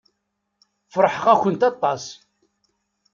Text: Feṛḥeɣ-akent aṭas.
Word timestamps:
Feṛḥeɣ-akent 0.93 1.67
aṭas. 1.69 2.03